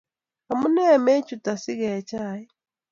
[0.51, 2.49] Amune mechut asi kee chaik?